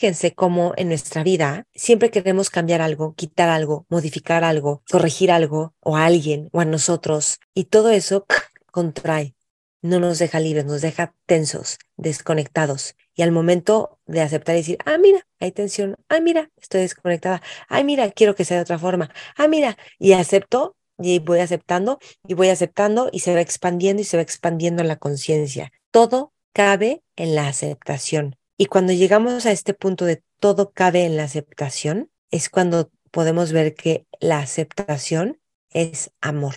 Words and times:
fíjense 0.00 0.34
cómo 0.34 0.72
en 0.78 0.88
nuestra 0.88 1.22
vida 1.22 1.66
siempre 1.74 2.10
queremos 2.10 2.48
cambiar 2.48 2.80
algo, 2.80 3.12
quitar 3.16 3.50
algo, 3.50 3.84
modificar 3.90 4.44
algo, 4.44 4.82
corregir 4.90 5.30
algo 5.30 5.74
o 5.80 5.98
a 5.98 6.06
alguien 6.06 6.48
o 6.52 6.60
a 6.60 6.64
nosotros 6.64 7.38
y 7.52 7.64
todo 7.64 7.90
eso 7.90 8.24
contrae, 8.72 9.34
no 9.82 10.00
nos 10.00 10.18
deja 10.18 10.40
libres, 10.40 10.64
nos 10.64 10.80
deja 10.80 11.14
tensos, 11.26 11.78
desconectados. 11.98 12.94
Y 13.14 13.20
al 13.20 13.30
momento 13.30 13.98
de 14.06 14.22
aceptar 14.22 14.54
y 14.54 14.60
decir, 14.60 14.78
ah, 14.86 14.96
mira, 14.96 15.26
hay 15.38 15.52
tensión, 15.52 15.96
ah, 16.08 16.20
mira, 16.20 16.50
estoy 16.56 16.80
desconectada, 16.80 17.42
ah, 17.68 17.82
mira, 17.82 18.10
quiero 18.10 18.34
que 18.34 18.46
sea 18.46 18.56
de 18.56 18.62
otra 18.62 18.78
forma, 18.78 19.10
ah, 19.36 19.48
mira, 19.48 19.76
y 19.98 20.12
acepto 20.12 20.76
y 20.98 21.18
voy 21.18 21.40
aceptando 21.40 21.98
y 22.26 22.32
voy 22.32 22.48
aceptando 22.48 23.10
y 23.12 23.18
se 23.18 23.34
va 23.34 23.42
expandiendo 23.42 24.00
y 24.00 24.06
se 24.06 24.16
va 24.16 24.22
expandiendo 24.22 24.82
la 24.82 24.96
conciencia. 24.96 25.72
Todo 25.90 26.32
cabe 26.54 27.02
en 27.16 27.34
la 27.34 27.48
aceptación. 27.48 28.39
Y 28.60 28.66
cuando 28.66 28.92
llegamos 28.92 29.46
a 29.46 29.52
este 29.52 29.72
punto 29.72 30.04
de 30.04 30.22
todo 30.38 30.72
cabe 30.72 31.06
en 31.06 31.16
la 31.16 31.24
aceptación, 31.24 32.10
es 32.30 32.50
cuando 32.50 32.90
podemos 33.10 33.52
ver 33.52 33.74
que 33.74 34.04
la 34.20 34.40
aceptación 34.40 35.40
es 35.70 36.10
amor. 36.20 36.56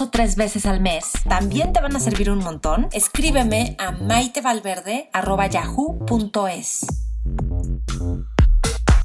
o 0.00 0.10
tres 0.10 0.36
veces 0.36 0.66
al 0.66 0.80
mes, 0.80 1.10
también 1.28 1.72
te 1.72 1.80
van 1.80 1.96
a 1.96 2.00
servir 2.00 2.30
un 2.30 2.38
montón. 2.38 2.88
Escríbeme 2.92 3.74
a 3.78 3.90
maitevalverde.yahoo.com 3.92 6.30
es. 6.48 6.86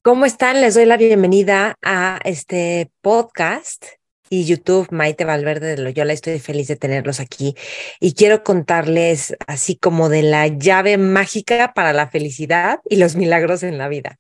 ¿Cómo 0.04 0.26
están? 0.26 0.62
Les 0.62 0.76
doy 0.76 0.86
la 0.86 0.98
bienvenida 0.98 1.76
a 1.84 2.20
este 2.24 2.92
podcast 3.02 3.86
y 4.30 4.46
YouTube 4.46 4.88
Maite 4.92 5.26
Valverde 5.26 5.76
de 5.76 5.82
Loyola. 5.82 6.14
Estoy 6.14 6.40
feliz 6.40 6.68
de 6.68 6.76
tenerlos 6.76 7.20
aquí 7.20 7.56
y 8.00 8.14
quiero 8.14 8.44
contarles 8.44 9.36
así 9.48 9.76
como 9.76 10.10
de 10.10 10.24
la 10.24 10.48
llave 10.48 10.98
mágica 10.98 11.74
para 11.74 11.94
la 11.94 12.10
felicidad 12.10 12.80
y 12.90 12.98
los 12.98 13.16
milagros 13.16 13.64
en 13.64 13.78
la 13.78 13.88
vida. 13.88 14.18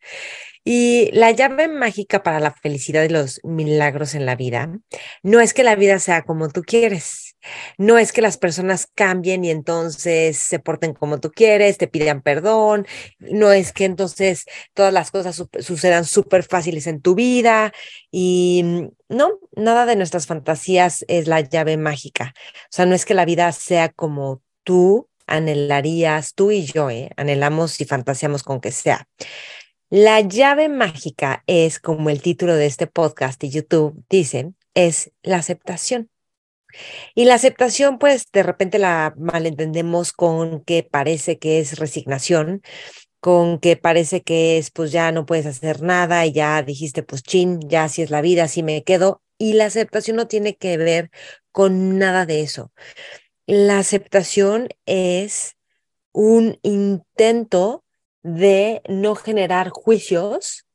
Y 0.63 1.11
la 1.13 1.29
llave 1.29 1.67
mágica 1.67 2.23
para 2.23 2.39
la 2.39 2.51
felicidad 2.51 3.03
y 3.03 3.09
los 3.09 3.39
milagros 3.43 4.15
en 4.15 4.25
la 4.25 4.35
vida 4.35 4.79
no 5.21 5.39
es 5.39 5.53
que 5.53 5.63
la 5.63 5.75
vida 5.75 5.99
sea 5.99 6.23
como 6.23 6.49
tú 6.49 6.63
quieres, 6.63 7.34
no 7.77 7.97
es 7.97 8.11
que 8.11 8.21
las 8.21 8.38
personas 8.38 8.88
cambien 8.93 9.43
y 9.43 9.51
entonces 9.51 10.38
se 10.38 10.59
porten 10.59 10.93
como 10.93 11.19
tú 11.19 11.31
quieres, 11.31 11.77
te 11.77 11.88
pidan 11.88 12.21
perdón, 12.21 12.88
no 13.19 13.51
es 13.51 13.73
que 13.73 13.85
entonces 13.85 14.45
todas 14.73 14.93
las 14.93 15.11
cosas 15.11 15.41
sucedan 15.59 16.05
súper 16.05 16.43
fáciles 16.43 16.88
en 16.88 17.01
tu 17.01 17.16
vida 17.16 17.73
y 18.11 18.61
mm, 18.63 18.88
no, 19.09 19.39
nada 19.55 19.85
de 19.85 19.95
nuestras 19.95 20.27
fantasías 20.27 21.05
es 21.07 21.27
la 21.27 21.41
llave 21.41 21.77
mágica. 21.77 22.33
O 22.35 22.67
sea, 22.71 22.85
no 22.85 22.95
es 22.95 23.05
que 23.05 23.13
la 23.13 23.25
vida 23.25 23.51
sea 23.51 23.89
como 23.89 24.41
tú 24.63 25.09
anhelarías, 25.27 26.33
tú 26.35 26.51
y 26.51 26.66
yo, 26.66 26.89
¿eh? 26.89 27.11
anhelamos 27.17 27.79
y 27.81 27.85
fantaseamos 27.85 28.43
con 28.43 28.61
que 28.61 28.71
sea. 28.71 29.07
La 29.89 30.19
llave 30.21 30.67
mágica 30.67 31.43
es, 31.47 31.79
como 31.79 32.09
el 32.09 32.21
título 32.21 32.55
de 32.55 32.66
este 32.66 32.88
podcast 32.88 33.43
y 33.43 33.49
YouTube 33.49 34.03
dicen, 34.09 34.55
es 34.73 35.11
la 35.21 35.38
aceptación. 35.38 36.09
Y 37.16 37.25
la 37.25 37.36
aceptación, 37.36 37.97
pues 38.00 38.25
de 38.31 38.44
repente 38.44 38.80
la 38.80 39.13
malentendemos 39.18 40.13
con 40.13 40.63
que 40.63 40.84
parece 40.84 41.38
que 41.40 41.59
es 41.59 41.78
resignación, 41.80 42.62
con 43.19 43.59
que 43.59 43.78
parece 43.78 44.22
que 44.22 44.58
es, 44.58 44.72
pues 44.72 44.91
ya 44.91 45.12
no 45.12 45.25
puedes 45.25 45.46
hacer 45.46 45.81
nada 45.81 46.25
y 46.25 46.34
ya 46.34 46.62
dijiste, 46.62 47.03
pues 47.03 47.24
chin, 47.24 47.59
ya 47.68 47.86
así 47.86 48.02
es 48.02 48.12
la 48.12 48.22
vida, 48.22 48.44
así 48.44 48.63
me 48.63 48.84
quedo. 48.84 49.22
Y 49.38 49.53
la 49.53 49.66
aceptación 49.66 50.18
no 50.18 50.28
tiene 50.28 50.56
que 50.56 50.78
ver 50.78 51.12
con 51.52 51.97
nada 51.97 52.25
de 52.25 52.41
eso. 52.41 52.72
La 53.47 53.80
aceptación 53.80 54.69
es 54.86 55.56
un 56.12 56.59
intento 56.63 57.84
de 58.24 58.81
no 58.88 59.16
generar 59.16 59.69
juicios 59.69 60.66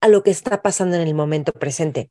a 0.00 0.08
lo 0.08 0.22
que 0.22 0.30
está 0.30 0.62
pasando 0.62 0.96
en 0.96 1.06
el 1.06 1.14
momento 1.14 1.52
presente. 1.52 2.10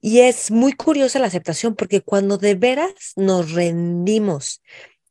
Y 0.00 0.20
es 0.20 0.50
muy 0.50 0.72
curiosa 0.72 1.18
la 1.18 1.26
aceptación 1.26 1.74
porque 1.74 2.00
cuando 2.00 2.38
de 2.38 2.54
veras 2.54 3.12
nos 3.16 3.52
rendimos 3.52 4.62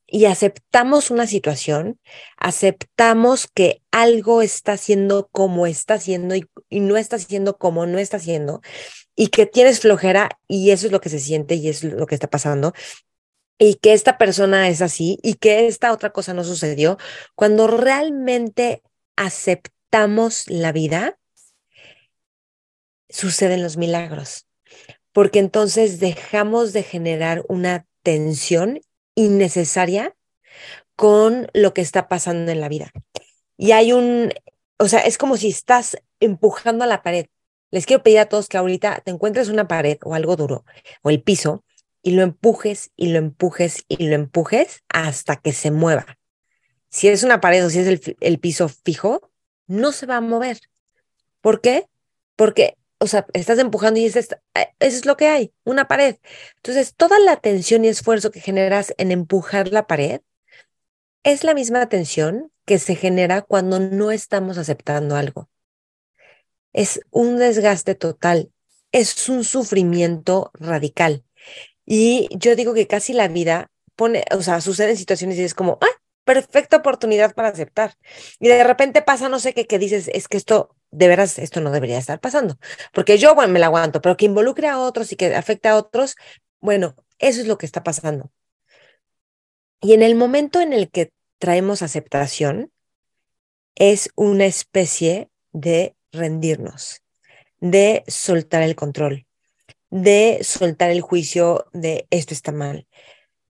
y 0.06 0.26
aceptamos 0.26 1.10
una 1.10 1.26
situación, 1.26 2.00
aceptamos 2.36 3.48
que 3.52 3.82
algo 3.90 4.42
está 4.42 4.76
siendo 4.76 5.28
como 5.32 5.66
está 5.66 5.94
haciendo 5.94 6.36
y, 6.36 6.48
no 6.70 6.96
está 6.96 7.18
siendo 7.18 7.58
como 7.58 7.86
no 7.86 7.98
está 7.98 8.18
haciendo, 8.18 8.60
y 9.16 9.28
que 9.28 9.46
tienes 9.46 9.80
flojera 9.80 10.30
y 10.46 10.70
eso 10.70 10.86
es 10.86 10.92
lo 10.92 11.00
que 11.00 11.08
se 11.08 11.18
siente 11.18 11.56
y 11.56 11.68
es 11.68 11.82
lo 11.82 12.06
que 12.06 12.14
está 12.14 12.28
pasando, 12.30 12.72
y 13.58 13.76
que 13.76 13.94
esta 13.94 14.18
persona 14.18 14.68
es 14.68 14.82
así 14.82 15.18
y 15.22 15.34
que 15.34 15.66
esta 15.66 15.92
otra 15.92 16.10
cosa 16.10 16.34
no 16.34 16.44
sucedió, 16.44 16.98
cuando 17.34 17.66
realmente 17.66 18.82
aceptamos 19.16 20.48
la 20.48 20.72
vida, 20.72 21.18
suceden 23.08 23.62
los 23.62 23.76
milagros, 23.76 24.46
porque 25.12 25.38
entonces 25.38 26.00
dejamos 26.00 26.72
de 26.72 26.82
generar 26.82 27.44
una 27.48 27.86
tensión 28.02 28.80
innecesaria 29.14 30.14
con 30.94 31.48
lo 31.52 31.74
que 31.74 31.82
está 31.82 32.08
pasando 32.08 32.52
en 32.52 32.60
la 32.60 32.68
vida. 32.68 32.92
Y 33.56 33.72
hay 33.72 33.92
un, 33.92 34.32
o 34.78 34.88
sea, 34.88 35.00
es 35.00 35.18
como 35.18 35.36
si 35.36 35.48
estás 35.48 35.96
empujando 36.20 36.84
a 36.84 36.86
la 36.86 37.02
pared. 37.02 37.26
Les 37.70 37.86
quiero 37.86 38.02
pedir 38.02 38.20
a 38.20 38.28
todos 38.28 38.48
que 38.48 38.56
ahorita 38.56 39.02
te 39.04 39.10
encuentres 39.10 39.48
una 39.48 39.68
pared 39.68 39.98
o 40.04 40.14
algo 40.14 40.36
duro 40.36 40.64
o 41.02 41.10
el 41.10 41.22
piso 41.22 41.64
y 42.02 42.12
lo 42.12 42.22
empujes 42.22 42.92
y 42.96 43.08
lo 43.08 43.18
empujes 43.18 43.84
y 43.88 44.06
lo 44.06 44.14
empujes 44.14 44.84
hasta 44.88 45.36
que 45.36 45.52
se 45.52 45.70
mueva. 45.70 46.18
Si 46.88 47.08
es 47.08 47.24
una 47.24 47.40
pared 47.40 47.66
o 47.66 47.70
si 47.70 47.80
es 47.80 48.14
el, 48.20 48.38
piso 48.38 48.68
fijo, 48.68 49.30
no 49.66 49.92
se 49.92 50.06
va 50.06 50.18
a 50.18 50.20
mover. 50.20 50.60
¿Por 51.40 51.60
qué? 51.60 51.88
Porque, 52.36 52.76
o 52.98 53.06
sea, 53.06 53.26
estás 53.34 53.58
empujando 53.58 54.00
y 54.00 54.06
es 54.06 54.16
eh, 54.16 54.26
eso 54.78 54.96
es 54.96 55.06
lo 55.06 55.16
que 55.16 55.28
hay, 55.28 55.52
una 55.64 55.88
pared. 55.88 56.16
Entonces, 56.56 56.94
toda 56.94 57.18
la 57.18 57.36
tensión 57.36 57.84
y 57.84 57.88
esfuerzo 57.88 58.30
que 58.30 58.40
generas 58.40 58.94
en 58.98 59.12
empujar 59.12 59.68
la 59.68 59.86
pared 59.86 60.20
es 61.22 61.44
la 61.44 61.54
misma 61.54 61.88
tensión 61.88 62.52
que 62.64 62.78
se 62.78 62.94
genera 62.96 63.42
cuando 63.42 63.80
no 63.80 64.10
estamos 64.10 64.58
aceptando 64.58 65.16
algo. 65.16 65.48
Es 66.72 67.00
un 67.10 67.38
desgaste 67.38 67.94
total, 67.94 68.50
es 68.92 69.28
un 69.28 69.44
sufrimiento 69.44 70.50
radical. 70.54 71.24
Y 71.84 72.28
yo 72.36 72.56
digo 72.56 72.74
que 72.74 72.86
casi 72.86 73.12
la 73.12 73.28
vida 73.28 73.70
pone, 73.94 74.24
o 74.32 74.42
sea, 74.42 74.60
sucede 74.60 74.90
en 74.90 74.96
situaciones 74.96 75.38
y 75.38 75.44
es 75.44 75.54
como, 75.54 75.78
ah, 75.80 76.02
perfecta 76.24 76.76
oportunidad 76.78 77.34
para 77.34 77.48
aceptar. 77.48 77.96
Y 78.40 78.48
de 78.48 78.62
repente 78.64 79.00
pasa 79.00 79.28
no 79.28 79.38
sé 79.38 79.54
qué, 79.54 79.78
dices, 79.78 80.10
es 80.12 80.28
que 80.28 80.36
esto, 80.36 80.76
de 80.96 81.08
veras, 81.08 81.38
esto 81.38 81.60
no 81.60 81.70
debería 81.70 81.98
estar 81.98 82.20
pasando. 82.20 82.58
Porque 82.92 83.18
yo, 83.18 83.34
bueno, 83.34 83.52
me 83.52 83.58
la 83.58 83.66
aguanto, 83.66 84.00
pero 84.00 84.16
que 84.16 84.26
involucre 84.26 84.68
a 84.68 84.78
otros 84.78 85.12
y 85.12 85.16
que 85.16 85.34
afecte 85.34 85.68
a 85.68 85.76
otros, 85.76 86.16
bueno, 86.60 86.96
eso 87.18 87.40
es 87.40 87.46
lo 87.46 87.58
que 87.58 87.66
está 87.66 87.82
pasando. 87.82 88.30
Y 89.80 89.92
en 89.94 90.02
el 90.02 90.14
momento 90.14 90.60
en 90.60 90.72
el 90.72 90.90
que 90.90 91.12
traemos 91.38 91.82
aceptación, 91.82 92.72
es 93.74 94.10
una 94.16 94.46
especie 94.46 95.28
de 95.52 95.94
rendirnos, 96.10 97.02
de 97.60 98.04
soltar 98.08 98.62
el 98.62 98.74
control 98.74 99.26
de 99.90 100.40
soltar 100.42 100.90
el 100.90 101.00
juicio 101.00 101.66
de 101.72 102.06
esto 102.10 102.34
está 102.34 102.52
mal. 102.52 102.86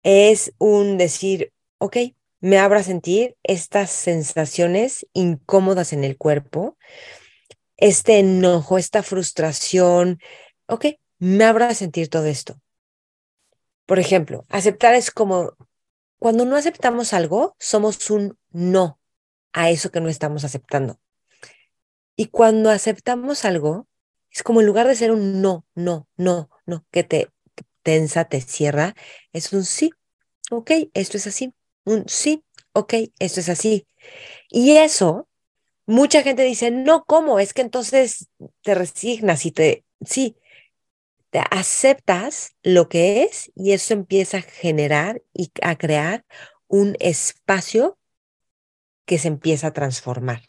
Es 0.03 0.53
un 0.59 0.99
decir, 0.99 1.53
ok, 1.79 1.97
me 2.41 2.59
abro 2.59 2.79
a 2.79 2.82
sentir 2.82 3.37
estas 3.43 3.91
sensaciones 3.91 5.06
incómodas 5.12 5.93
en 5.93 6.05
el 6.05 6.17
cuerpo, 6.17 6.77
este 7.76 8.19
enojo, 8.19 8.78
esta 8.78 9.02
frustración, 9.02 10.19
ok, 10.67 10.87
me 11.19 11.44
a 11.44 11.75
sentir 11.75 12.08
todo 12.08 12.26
esto. 12.26 12.61
Por 13.87 13.99
ejemplo, 13.99 14.44
aceptar 14.50 14.94
es 14.94 15.11
como 15.11 15.52
cuando 16.19 16.44
no 16.44 16.56
aceptamos 16.56 17.12
algo, 17.12 17.55
somos 17.58 18.11
un 18.11 18.38
no 18.50 18.99
a 19.52 19.70
eso 19.70 19.90
que 19.90 20.00
no 20.00 20.08
estamos 20.08 20.44
aceptando. 20.44 20.99
Y 22.17 22.26
cuando 22.26 22.70
aceptamos 22.70 23.44
algo, 23.44 23.87
es 24.31 24.43
como 24.43 24.61
en 24.61 24.67
lugar 24.67 24.87
de 24.87 24.96
ser 24.96 25.12
un 25.12 25.40
no, 25.43 25.64
no, 25.75 26.08
no, 26.17 26.50
no, 26.64 26.84
que 26.90 27.05
te 27.05 27.31
tensa, 27.82 28.25
te 28.25 28.40
cierra, 28.40 28.94
es 29.32 29.52
un 29.52 29.64
sí, 29.64 29.93
ok, 30.50 30.70
esto 30.94 31.17
es 31.17 31.26
así, 31.26 31.55
un 31.84 32.08
sí, 32.08 32.44
ok, 32.72 32.94
esto 33.19 33.40
es 33.40 33.49
así. 33.49 33.87
Y 34.50 34.76
eso 34.79 35.29
Mucha 35.87 36.23
gente 36.23 36.43
dice, 36.43 36.71
no, 36.71 37.05
¿cómo? 37.05 37.38
Es 37.38 37.55
que 37.55 37.62
entonces 37.62 38.29
te 38.62 38.75
resignas 38.75 39.47
y 39.47 39.53
te, 39.53 39.85
sí, 40.05 40.37
te 41.31 41.41
aceptas 41.50 42.56
lo 42.62 42.88
que 42.88 43.23
es 43.23 43.53
y 43.55 43.73
eso 43.73 43.94
empieza 43.94 44.38
a 44.38 44.43
generar 44.43 45.23
y 45.33 45.50
a 45.62 45.77
crear 45.77 46.25
un 46.67 46.97
espacio 46.99 47.99
que 49.05 49.19
se 49.19 49.29
empieza 49.29 49.69
a 49.69 49.73
transformar. 49.73 50.43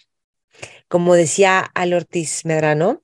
Como 0.88 1.13
decía 1.13 1.60
Al 1.60 1.94
Ortiz 1.94 2.44
Medrano, 2.45 3.04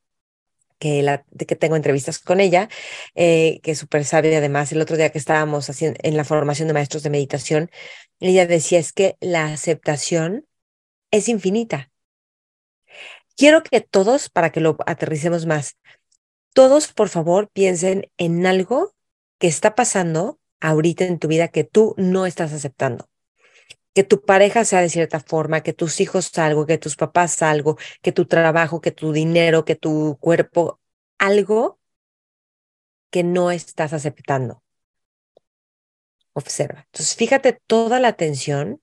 que, 0.79 1.01
la, 1.03 1.23
que 1.47 1.55
tengo 1.55 1.75
entrevistas 1.75 2.19
con 2.19 2.41
ella, 2.41 2.67
eh, 3.15 3.59
que 3.63 3.71
es 3.71 3.79
súper 3.79 4.03
sabia 4.03 4.39
además, 4.39 4.71
el 4.71 4.81
otro 4.81 4.97
día 4.97 5.11
que 5.11 5.17
estábamos 5.17 5.69
haciendo, 5.69 5.99
en 6.03 6.17
la 6.17 6.25
formación 6.25 6.67
de 6.67 6.73
maestros 6.73 7.03
de 7.03 7.09
meditación, 7.09 7.69
ella 8.19 8.47
decía 8.47 8.79
es 8.79 8.91
que 8.91 9.15
la 9.21 9.45
aceptación 9.45 10.45
es 11.11 11.29
infinita. 11.29 11.92
Quiero 13.35 13.63
que 13.63 13.81
todos, 13.81 14.29
para 14.29 14.51
que 14.51 14.59
lo 14.59 14.77
aterricemos 14.85 15.45
más, 15.45 15.77
todos 16.53 16.91
por 16.93 17.09
favor 17.09 17.49
piensen 17.51 18.11
en 18.17 18.45
algo 18.45 18.93
que 19.39 19.47
está 19.47 19.75
pasando 19.75 20.39
ahorita 20.59 21.05
en 21.05 21.19
tu 21.19 21.27
vida 21.27 21.47
que 21.47 21.63
tú 21.63 21.95
no 21.97 22.25
estás 22.25 22.53
aceptando 22.53 23.09
que 23.93 24.03
tu 24.03 24.25
pareja 24.25 24.65
sea 24.65 24.81
de 24.81 24.89
cierta 24.89 25.19
forma, 25.19 25.61
que 25.61 25.73
tus 25.73 26.01
hijos 26.01 26.37
algo, 26.37 26.65
que 26.65 26.77
tus 26.77 26.95
papás 26.95 27.41
algo, 27.41 27.77
que 28.01 28.11
tu 28.11 28.25
trabajo, 28.25 28.81
que 28.81 28.91
tu 28.91 29.11
dinero, 29.13 29.65
que 29.65 29.75
tu 29.75 30.17
cuerpo, 30.19 30.79
algo 31.19 31.79
que 33.11 33.23
no 33.23 33.51
estás 33.51 33.93
aceptando. 33.93 34.63
Observa. 36.33 36.87
Entonces, 36.91 37.15
fíjate 37.15 37.61
toda 37.67 37.99
la 37.99 38.13
tensión 38.13 38.81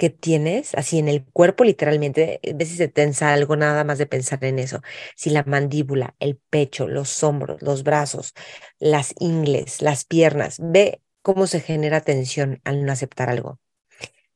que 0.00 0.10
tienes, 0.10 0.74
así 0.74 0.98
en 0.98 1.08
el 1.08 1.24
cuerpo 1.24 1.64
literalmente, 1.64 2.40
ves 2.56 2.70
si 2.70 2.76
se 2.76 2.88
tensa 2.88 3.32
algo 3.32 3.56
nada 3.56 3.84
más 3.84 3.98
de 3.98 4.06
pensar 4.06 4.44
en 4.44 4.58
eso. 4.58 4.82
Si 5.16 5.30
la 5.30 5.44
mandíbula, 5.44 6.16
el 6.20 6.36
pecho, 6.50 6.88
los 6.88 7.22
hombros, 7.24 7.62
los 7.62 7.84
brazos, 7.84 8.34
las 8.80 9.14
ingles, 9.20 9.82
las 9.82 10.04
piernas, 10.04 10.58
ve 10.60 11.02
cómo 11.22 11.46
se 11.46 11.60
genera 11.60 12.00
tensión 12.02 12.60
al 12.64 12.84
no 12.84 12.92
aceptar 12.92 13.30
algo 13.30 13.60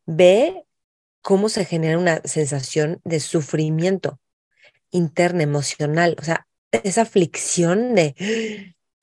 ve 0.06 0.64
cómo 1.22 1.49
se 1.49 1.64
genera 1.64 1.99
una 1.99 2.20
sensación 2.25 3.00
de 3.05 3.20
sufrimiento 3.20 4.20
interno, 4.90 5.40
emocional, 5.43 6.17
o 6.20 6.25
sea, 6.25 6.46
esa 6.70 7.02
aflicción 7.02 7.94
de, 7.94 8.14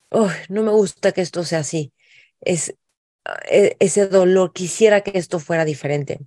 oh, 0.09 0.29
no 0.49 0.63
me 0.63 0.71
gusta 0.71 1.11
que 1.11 1.21
esto 1.21 1.43
sea 1.43 1.59
así, 1.59 1.93
es 2.41 2.75
e, 3.49 3.75
ese 3.79 4.07
dolor, 4.07 4.53
quisiera 4.53 5.01
que 5.01 5.17
esto 5.17 5.39
fuera 5.39 5.65
diferente. 5.65 6.19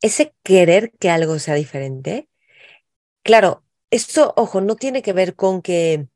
Ese 0.00 0.34
querer 0.42 0.92
que 0.98 1.10
algo 1.10 1.38
sea 1.38 1.54
diferente, 1.54 2.28
claro, 3.22 3.64
esto, 3.90 4.34
ojo, 4.36 4.60
no 4.60 4.76
tiene 4.76 5.02
que 5.02 5.12
ver 5.12 5.34
con 5.34 5.62
que 5.62 6.08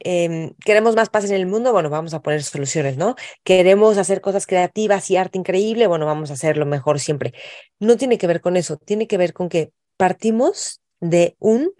Em, 0.00 0.54
queremos 0.64 0.94
más 0.94 1.08
paz 1.08 1.24
en 1.24 1.34
el 1.34 1.46
mundo, 1.46 1.72
bueno, 1.72 1.88
vamos 1.90 2.12
a 2.14 2.20
poner 2.20 2.42
soluciones, 2.42 2.96
¿no? 2.96 3.16
Queremos 3.44 3.96
hacer 3.98 4.20
cosas 4.20 4.46
creativas 4.46 5.10
y 5.10 5.16
arte 5.16 5.38
increíble, 5.38 5.86
bueno, 5.86 6.06
vamos 6.06 6.30
a 6.30 6.34
hacerlo 6.34 6.66
mejor 6.66 7.00
siempre. 7.00 7.32
No 7.80 7.96
tiene 7.96 8.18
que 8.18 8.26
ver 8.26 8.40
con 8.40 8.56
eso, 8.56 8.76
tiene 8.76 9.06
que 9.06 9.16
ver 9.16 9.32
con 9.32 9.48
que 9.48 9.72
partimos 9.96 10.80
de 11.00 11.34
un 11.38 11.72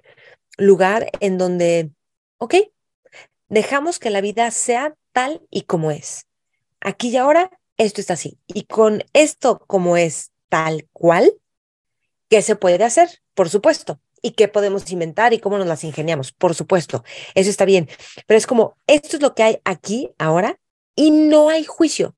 lugar 0.57 1.11
en 1.21 1.39
donde, 1.39 1.91
ok, 2.39 2.55
dejamos 3.49 3.99
que 3.99 4.11
la 4.11 4.21
vida 4.21 4.51
sea 4.51 4.97
tal 5.13 5.43
y 5.51 5.63
como 5.63 5.91
es. 5.91 6.27
Aquí 6.81 7.11
y 7.11 7.17
ahora, 7.19 7.51
esto 7.77 8.01
está 8.01 8.15
así. 8.15 8.39
Y 8.47 8.65
con 8.65 9.05
esto 9.13 9.63
como 9.67 9.97
es 9.97 10.33
tal 10.49 10.89
cual, 10.93 11.33
¿qué 12.29 12.43
se 12.43 12.57
puede 12.57 12.83
hacer? 12.85 13.23
Por 13.35 13.49
supuesto, 13.49 14.01
y 14.23 14.33
qué 14.33 14.49
podemos 14.49 14.91
inventar 14.91 15.33
y 15.33 15.39
cómo 15.39 15.59
nos 15.59 15.67
las 15.67 15.85
ingeniamos. 15.85 16.33
Por 16.33 16.55
supuesto, 16.55 17.05
eso 17.35 17.51
está 17.51 17.65
bien. 17.65 17.89
Pero 18.27 18.39
es 18.39 18.47
como, 18.47 18.77
esto 18.87 19.17
es 19.17 19.23
lo 19.23 19.35
que 19.35 19.43
hay 19.43 19.59
aquí, 19.65 20.11
ahora, 20.19 20.59
y 20.95 21.11
no 21.11 21.49
hay 21.49 21.65
juicio. 21.65 22.17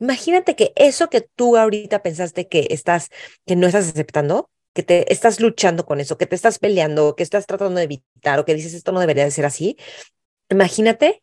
Imagínate 0.00 0.54
que 0.54 0.72
eso 0.76 1.10
que 1.10 1.22
tú 1.22 1.56
ahorita 1.56 2.02
pensaste 2.02 2.46
que 2.46 2.68
estás, 2.70 3.08
que 3.46 3.56
no 3.56 3.66
estás 3.66 3.88
aceptando, 3.88 4.50
que 4.72 4.84
te 4.84 5.12
estás 5.12 5.40
luchando 5.40 5.84
con 5.84 5.98
eso, 5.98 6.18
que 6.18 6.26
te 6.26 6.36
estás 6.36 6.60
peleando, 6.60 7.16
que 7.16 7.24
estás 7.24 7.46
tratando 7.46 7.78
de 7.78 7.84
evitar 7.84 8.38
o 8.38 8.44
que 8.44 8.54
dices 8.54 8.74
esto 8.74 8.92
no 8.92 9.00
debería 9.00 9.24
de 9.24 9.32
ser 9.32 9.44
así. 9.44 9.76
Imagínate 10.50 11.22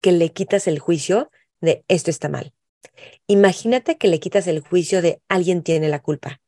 que 0.00 0.12
le 0.12 0.32
quitas 0.32 0.66
el 0.66 0.78
juicio 0.78 1.30
de 1.60 1.84
esto 1.88 2.10
está 2.10 2.30
mal. 2.30 2.54
Imagínate 3.26 3.98
que 3.98 4.08
le 4.08 4.20
quitas 4.20 4.46
el 4.46 4.60
juicio 4.60 5.02
de 5.02 5.20
alguien 5.28 5.62
tiene 5.62 5.88
la 5.88 6.00
culpa. 6.02 6.40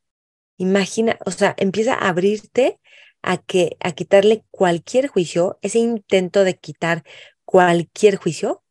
Imagina, 0.56 1.18
o 1.24 1.30
sea, 1.30 1.54
empieza 1.58 1.94
a 1.94 2.08
abrirte 2.08 2.78
a 3.22 3.38
que 3.38 3.76
a 3.80 3.92
quitarle 3.92 4.44
cualquier 4.50 5.08
juicio, 5.08 5.58
ese 5.62 5.78
intento 5.78 6.44
de 6.44 6.56
quitar 6.56 7.04
cualquier 7.44 8.16
juicio 8.16 8.62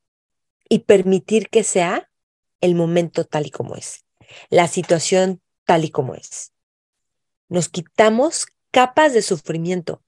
y 0.70 0.80
permitir 0.80 1.50
que 1.50 1.64
sea 1.64 2.10
el 2.62 2.76
momento 2.76 3.26
tal 3.26 3.46
y 3.48 3.52
como 3.52 3.76
es, 3.76 4.06
la 4.50 4.68
situación 4.68 5.42
tal 5.66 5.86
y 5.86 5.90
como 5.90 6.16
es. 6.16 6.54
Nos 7.50 7.70
quitamos 7.70 8.48
capas 8.72 9.14
de 9.14 9.22
sufrimiento 9.22 10.04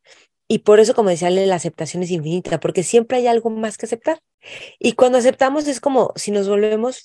y 0.48 0.60
por 0.60 0.80
eso, 0.80 0.96
como 0.96 1.10
decía, 1.10 1.30
la 1.30 1.56
aceptación 1.56 2.04
es 2.04 2.12
infinita, 2.12 2.60
porque 2.60 2.84
siempre 2.84 3.20
hay 3.20 3.28
algo 3.28 3.50
más 3.50 3.78
que 3.78 3.86
aceptar. 3.86 4.20
Y 4.80 4.94
cuando 4.94 5.18
aceptamos 5.18 5.68
es 5.68 5.80
como 5.80 6.14
si 6.16 6.32
nos 6.32 6.48
volvemos, 6.48 7.04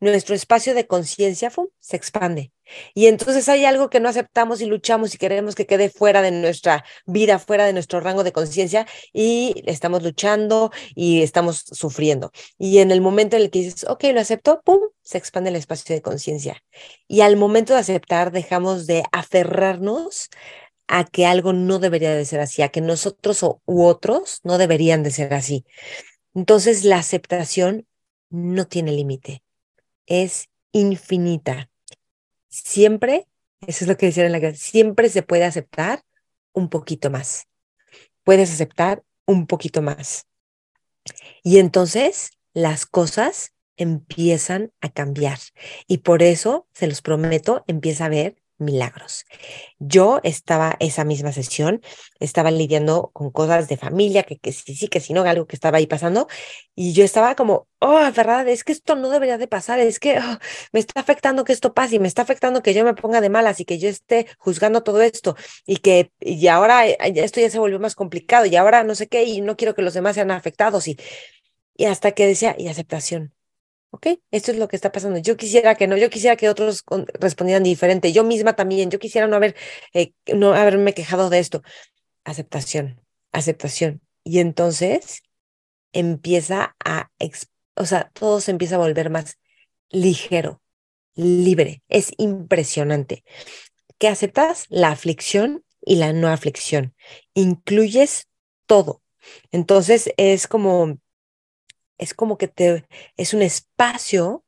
nuestro 0.00 0.34
espacio 0.34 0.74
de 0.74 0.86
conciencia 0.86 1.50
se 1.80 1.96
expande. 1.96 2.52
Y 2.94 3.06
entonces 3.06 3.48
hay 3.48 3.64
algo 3.64 3.90
que 3.90 4.00
no 4.00 4.08
aceptamos 4.08 4.60
y 4.60 4.66
luchamos 4.66 5.14
y 5.14 5.18
queremos 5.18 5.54
que 5.54 5.66
quede 5.66 5.88
fuera 5.88 6.20
de 6.20 6.32
nuestra 6.32 6.84
vida, 7.06 7.38
fuera 7.38 7.64
de 7.64 7.72
nuestro 7.72 8.00
rango 8.00 8.24
de 8.24 8.32
conciencia 8.32 8.86
y 9.12 9.62
estamos 9.66 10.02
luchando 10.02 10.72
y 10.94 11.22
estamos 11.22 11.64
sufriendo. 11.70 12.32
Y 12.58 12.78
en 12.78 12.90
el 12.90 13.00
momento 13.00 13.36
en 13.36 13.42
el 13.42 13.50
que 13.50 13.60
dices, 13.60 13.84
ok, 13.88 14.04
lo 14.12 14.20
acepto, 14.20 14.62
¡pum! 14.64 14.80
se 15.02 15.18
expande 15.18 15.50
el 15.50 15.56
espacio 15.56 15.94
de 15.94 16.02
conciencia. 16.02 16.62
Y 17.06 17.20
al 17.20 17.36
momento 17.36 17.74
de 17.74 17.80
aceptar 17.80 18.32
dejamos 18.32 18.86
de 18.86 19.04
aferrarnos 19.12 20.28
a 20.88 21.04
que 21.04 21.26
algo 21.26 21.52
no 21.52 21.78
debería 21.78 22.14
de 22.14 22.24
ser 22.24 22.40
así, 22.40 22.62
a 22.62 22.68
que 22.68 22.80
nosotros 22.80 23.42
u 23.42 23.84
otros 23.84 24.40
no 24.44 24.58
deberían 24.58 25.02
de 25.02 25.10
ser 25.10 25.34
así. 25.34 25.64
Entonces 26.36 26.84
la 26.84 26.98
aceptación 26.98 27.86
no 28.28 28.66
tiene 28.66 28.92
límite, 28.92 29.42
es 30.04 30.50
infinita. 30.70 31.70
Siempre, 32.50 33.26
eso 33.66 33.84
es 33.84 33.88
lo 33.88 33.96
que 33.96 34.04
decían 34.04 34.26
en 34.26 34.32
la 34.32 34.40
clase, 34.40 34.58
siempre 34.58 35.08
se 35.08 35.22
puede 35.22 35.44
aceptar 35.44 36.04
un 36.52 36.68
poquito 36.68 37.08
más. 37.08 37.46
Puedes 38.22 38.52
aceptar 38.52 39.02
un 39.24 39.46
poquito 39.46 39.80
más. 39.80 40.26
Y 41.42 41.58
entonces 41.58 42.32
las 42.52 42.84
cosas 42.84 43.54
empiezan 43.78 44.72
a 44.82 44.90
cambiar. 44.90 45.38
Y 45.86 45.98
por 45.98 46.22
eso, 46.22 46.68
se 46.74 46.86
los 46.86 47.00
prometo, 47.00 47.64
empieza 47.66 48.04
a 48.04 48.10
ver 48.10 48.36
milagros. 48.58 49.24
Yo 49.78 50.20
estaba 50.22 50.76
esa 50.80 51.04
misma 51.04 51.32
sesión, 51.32 51.82
estaba 52.20 52.50
lidiando 52.50 53.10
con 53.12 53.30
cosas 53.30 53.68
de 53.68 53.76
familia, 53.76 54.22
que, 54.22 54.38
que 54.38 54.52
sí, 54.52 54.74
sí, 54.74 54.88
que 54.88 55.00
si 55.00 55.12
no, 55.12 55.22
algo 55.22 55.46
que 55.46 55.56
estaba 55.56 55.78
ahí 55.78 55.86
pasando, 55.86 56.28
y 56.74 56.92
yo 56.92 57.04
estaba 57.04 57.34
como, 57.34 57.68
oh, 57.80 58.00
verdad, 58.14 58.48
es 58.48 58.64
que 58.64 58.72
esto 58.72 58.96
no 58.96 59.10
debería 59.10 59.38
de 59.38 59.48
pasar, 59.48 59.78
es 59.80 59.98
que 59.98 60.18
oh, 60.18 60.38
me 60.72 60.80
está 60.80 61.00
afectando 61.00 61.44
que 61.44 61.52
esto 61.52 61.74
pase 61.74 61.96
y 61.96 61.98
me 61.98 62.08
está 62.08 62.22
afectando 62.22 62.62
que 62.62 62.74
yo 62.74 62.84
me 62.84 62.94
ponga 62.94 63.20
de 63.20 63.30
malas 63.30 63.60
y 63.60 63.64
que 63.64 63.78
yo 63.78 63.88
esté 63.88 64.26
juzgando 64.38 64.82
todo 64.82 65.02
esto 65.02 65.36
y 65.66 65.78
que 65.78 66.12
y 66.20 66.46
ahora 66.48 66.86
eh, 66.88 66.96
esto 67.16 67.40
ya 67.40 67.50
se 67.50 67.58
volvió 67.58 67.80
más 67.80 67.94
complicado 67.94 68.46
y 68.46 68.56
ahora 68.56 68.84
no 68.84 68.94
sé 68.94 69.08
qué 69.08 69.24
y 69.24 69.40
no 69.40 69.56
quiero 69.56 69.74
que 69.74 69.82
los 69.82 69.94
demás 69.94 70.14
sean 70.14 70.30
afectados 70.30 70.88
y, 70.88 70.96
y 71.76 71.86
hasta 71.86 72.12
que 72.12 72.26
decía, 72.26 72.56
y 72.58 72.68
aceptación, 72.68 73.34
ok, 73.90 74.08
esto 74.30 74.52
es 74.52 74.58
lo 74.58 74.68
que 74.68 74.76
está 74.76 74.92
pasando. 74.92 75.18
Yo 75.18 75.36
quisiera 75.36 75.74
que 75.74 75.86
no, 75.86 75.96
yo 75.96 76.10
quisiera 76.10 76.36
que 76.36 76.48
otros 76.48 76.84
respondieran 77.20 77.62
diferente. 77.62 78.12
Yo 78.12 78.24
misma 78.24 78.54
también, 78.54 78.90
yo 78.90 78.98
quisiera 78.98 79.26
no 79.26 79.36
haber, 79.36 79.56
eh, 79.94 80.12
no 80.34 80.54
haberme 80.54 80.94
quejado 80.94 81.30
de 81.30 81.38
esto. 81.38 81.62
Aceptación, 82.24 83.00
aceptación. 83.32 84.02
Y 84.24 84.40
entonces 84.40 85.22
empieza 85.92 86.76
a, 86.84 87.10
o 87.76 87.86
sea, 87.86 88.10
todo 88.12 88.40
se 88.40 88.50
empieza 88.50 88.76
a 88.76 88.78
volver 88.78 89.10
más 89.10 89.38
ligero, 89.90 90.62
libre. 91.14 91.82
Es 91.88 92.12
impresionante. 92.18 93.24
¿Qué 93.98 94.08
aceptas? 94.08 94.66
La 94.68 94.90
aflicción 94.90 95.64
y 95.80 95.96
la 95.96 96.12
no 96.12 96.28
aflicción. 96.28 96.94
Incluyes 97.34 98.28
todo. 98.66 99.02
Entonces 99.52 100.12
es 100.16 100.46
como 100.46 100.98
es 101.98 102.14
como 102.14 102.38
que 102.38 102.48
te 102.48 102.86
es 103.16 103.34
un 103.34 103.42
espacio 103.42 104.44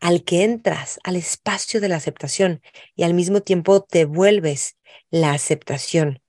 al 0.00 0.24
que 0.24 0.44
entras, 0.44 1.00
al 1.04 1.16
espacio 1.16 1.80
de 1.80 1.88
la 1.88 1.96
aceptación 1.96 2.62
y 2.94 3.04
al 3.04 3.14
mismo 3.14 3.40
tiempo 3.42 3.82
te 3.82 4.04
vuelves 4.04 4.76
la 5.10 5.32
aceptación. 5.32 6.22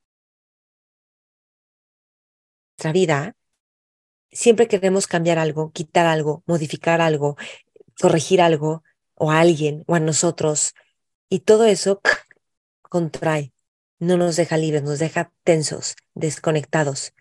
Nuestra 2.78 2.92
vida, 2.94 3.36
siempre 4.32 4.68
queremos 4.68 5.08
cambiar 5.08 5.40
algo, 5.40 5.72
quitar 5.72 6.06
algo, 6.06 6.44
modificar 6.46 7.02
algo, 7.02 7.38
corregir 8.00 8.42
algo 8.42 8.84
o 9.16 9.32
a 9.32 9.40
alguien 9.40 9.84
o 9.88 9.96
a 9.96 10.00
nosotros 10.00 10.74
y 11.30 11.40
todo 11.40 11.66
eso 11.66 12.02
contrae, 12.84 13.54
no 14.00 14.18
nos 14.18 14.36
deja 14.36 14.58
libres, 14.58 14.84
nos 14.84 15.00
deja 15.00 15.32
tensos, 15.44 15.96
desconectados. 16.14 17.14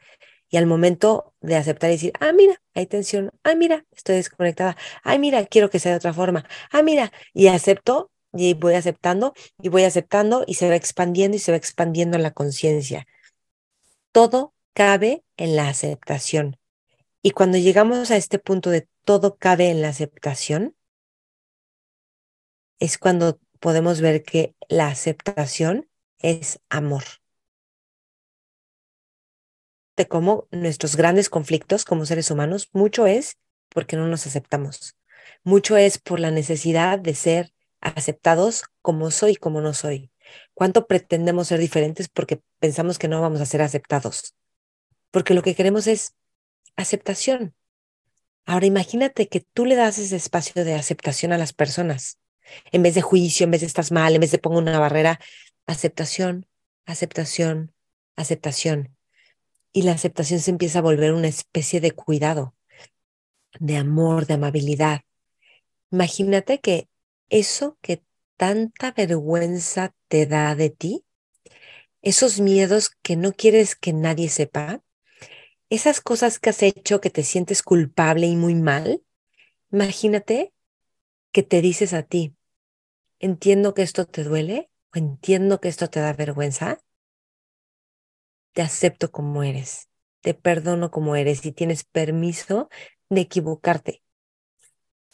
Y 0.49 0.57
al 0.57 0.67
momento 0.67 1.35
de 1.41 1.57
aceptar 1.57 1.91
y 1.91 1.95
decir, 1.95 2.13
ah, 2.21 2.33
mira, 2.33 2.63
hay 2.75 2.87
tensión, 2.87 3.33
ah, 3.43 3.55
mira, 3.55 3.85
estoy 3.93 4.17
desconectada, 4.17 4.77
ah, 5.03 5.19
mira, 5.19 5.45
quiero 5.47 5.71
que 5.71 5.79
sea 5.79 5.93
de 5.93 5.99
otra 5.99 6.13
forma, 6.13 6.49
ah, 6.71 6.83
mira, 6.83 7.13
y 7.35 7.49
acepto 7.49 8.11
y 8.33 8.55
voy 8.55 8.75
aceptando 8.75 9.35
y 9.61 9.69
voy 9.69 9.85
aceptando 9.85 10.45
y 10.47 10.55
se 10.55 10.69
va 10.69 10.77
expandiendo 10.77 11.37
y 11.37 11.41
se 11.41 11.53
va 11.53 11.57
expandiendo 11.57 12.19
la 12.19 12.31
conciencia. 12.31 13.07
Todo 14.13 14.55
cabe 14.73 15.25
en 15.37 15.57
la 15.57 15.69
aceptación. 15.69 16.59
Y 17.23 17.33
cuando 17.33 17.59
llegamos 17.59 18.11
a 18.11 18.17
este 18.17 18.39
punto 18.39 18.71
de 18.71 18.89
todo 19.05 19.37
cabe 19.37 19.71
en 19.71 19.83
la 19.83 19.89
aceptación, 19.89 20.77
es 22.79 22.99
cuando 22.99 23.41
podemos 23.59 24.01
ver 24.01 24.23
que 24.23 24.55
la 24.69 24.89
aceptación 24.89 25.89
es 26.19 26.61
amor. 26.69 27.05
De 29.97 30.07
cómo 30.07 30.47
nuestros 30.51 30.97
grandes 30.97 31.31
conflictos 31.31 31.85
como 31.85 32.07
seres 32.07 32.31
humanos, 32.31 32.69
mucho 32.73 33.07
es 33.07 33.39
porque 33.71 33.97
no 33.97 34.07
nos 34.07 34.27
aceptamos. 34.27 34.97
Mucho 35.43 35.77
es 35.77 35.99
por 35.99 36.21
la 36.21 36.31
necesidad 36.31 36.99
de 36.99 37.15
ser 37.15 37.53
aceptados 37.81 38.65
como 38.83 39.11
soy 39.11 39.37
como 39.37 39.61
no 39.61 39.75
soy. 39.75 40.11
¿Cuánto 40.55 40.87
pretendemos 40.87 41.49
ser 41.49 41.61
diferentes 41.61 42.09
porque 42.09 42.41
pensamos 42.59 42.99
que 42.99 43.09
no 43.09 43.21
vamos 43.21 43.41
a 43.41 43.47
ser 43.47 43.63
aceptados? 43.63 44.35
Porque 45.11 45.35
lo 45.35 45.43
que 45.43 45.55
queremos 45.55 45.87
es 45.87 46.15
aceptación. 46.77 47.55
Ahora 48.45 48.67
imagínate 48.67 49.29
que 49.29 49.41
tú 49.41 49.65
le 49.67 49.77
das 49.77 49.99
ese 49.99 50.17
espacio 50.17 50.65
de 50.65 50.75
aceptación 50.75 51.33
a 51.33 51.39
las 51.39 51.53
personas. 51.53 52.19
En 52.71 52.83
vez 52.83 52.95
de 52.95 53.03
juicio, 53.03 53.45
en 53.45 53.51
vez 53.51 53.61
de 53.61 53.67
estás 53.67 53.91
mal, 53.91 54.15
en 54.15 54.21
vez 54.21 54.31
de 54.31 54.39
pongo 54.39 54.59
una 54.59 54.79
barrera, 54.79 55.21
aceptación, 55.67 56.47
aceptación, 56.87 57.73
aceptación. 58.15 58.96
Y 59.77 59.83
la 59.83 59.93
aceptación 59.93 60.41
se 60.41 60.51
empieza 60.51 60.79
a 60.79 60.83
volver 60.83 61.13
una 61.13 61.29
especie 61.29 61.83
de 61.83 61.91
cuidado, 61.91 62.55
de 63.61 63.77
amor, 63.77 64.25
de 64.25 64.33
amabilidad. 64.33 65.03
Imagínate 65.91 66.61
que 66.61 66.89
eso 67.29 67.77
que 67.83 68.03
tanta 68.39 68.93
vergüenza 68.93 69.95
te 70.09 70.25
da 70.25 70.55
de 70.55 70.71
ti, 70.71 71.05
esos 72.01 72.41
miedos 72.41 72.89
que 73.03 73.17
no 73.17 73.35
quieres 73.35 73.77
que 73.77 73.93
nadie 73.93 74.31
sepa, 74.31 74.83
esas 75.69 76.01
cosas 76.01 76.39
que 76.39 76.49
has 76.49 76.63
hecho 76.63 77.03
que 77.03 77.11
te 77.11 77.23
sientes 77.23 77.63
culpable 77.63 78.29
y 78.29 78.35
muy 78.35 78.55
mal, 78.55 79.03
imagínate 79.71 80.55
que 81.33 81.43
te 81.43 81.61
dices 81.61 81.93
a 81.93 82.03
ti, 82.03 82.35
entiendo 83.19 83.75
que 83.75 83.83
esto 83.83 84.07
te 84.07 84.25
duele 84.25 84.71
o 84.95 84.97
entiendo 84.97 85.61
que 85.61 85.69
esto 85.69 85.91
te 85.91 86.01
da 86.01 86.15
vergüenza, 86.15 86.81
te 88.57 88.63
acepto 88.63 89.11
como 89.13 89.43
eres, 89.43 89.91
te 90.23 90.33
perdono 90.33 90.91
como 90.91 91.15
eres 91.15 91.45
y 91.45 91.53
tienes 91.53 91.85
permiso 91.85 92.71
de 93.11 93.21
equivocarte. 93.21 94.03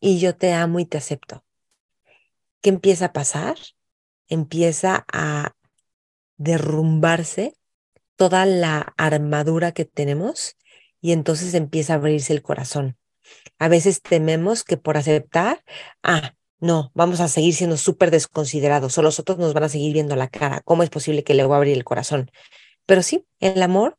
Y 0.00 0.20
yo 0.20 0.36
te 0.36 0.52
amo 0.52 0.78
y 0.78 0.84
te 0.86 0.96
acepto. 0.96 1.44
¿Qué 2.60 2.70
empieza 2.70 3.06
a 3.06 3.12
pasar? 3.12 3.56
Empieza 4.28 5.04
a 5.12 5.56
derrumbarse 6.36 7.56
toda 8.14 8.46
la 8.46 8.94
armadura 8.96 9.72
que 9.72 9.86
tenemos 9.86 10.56
y 11.00 11.10
entonces 11.10 11.54
empieza 11.54 11.94
a 11.94 11.96
abrirse 11.96 12.32
el 12.32 12.42
corazón. 12.42 12.96
A 13.58 13.66
veces 13.66 14.02
tememos 14.02 14.62
que 14.62 14.76
por 14.76 14.96
aceptar, 14.96 15.64
ah, 16.04 16.36
no, 16.60 16.92
vamos 16.94 17.18
a 17.18 17.26
seguir 17.26 17.54
siendo 17.54 17.76
súper 17.76 18.12
desconsiderados 18.12 18.96
o 18.98 19.02
los 19.02 19.18
otros 19.18 19.38
nos 19.38 19.52
van 19.52 19.64
a 19.64 19.68
seguir 19.68 19.94
viendo 19.94 20.14
la 20.14 20.28
cara. 20.28 20.60
¿Cómo 20.64 20.84
es 20.84 20.90
posible 20.90 21.24
que 21.24 21.34
le 21.34 21.42
voy 21.42 21.54
a 21.54 21.56
abrir 21.56 21.76
el 21.76 21.82
corazón? 21.82 22.30
Pero 22.86 23.02
sí, 23.02 23.26
el 23.40 23.62
amor 23.62 23.98